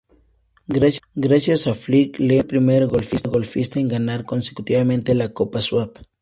[1.13, 5.93] Gracias a Flick, Lehman fue el primer golfista en ganar consecutivamente la Copa Schwab.